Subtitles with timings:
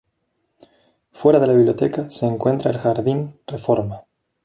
[1.11, 4.03] Fuera de la biblioteca se encuentra el Jardín Reforma.